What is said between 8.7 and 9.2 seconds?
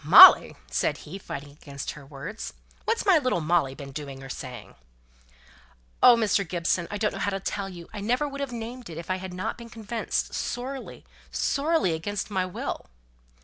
it, if I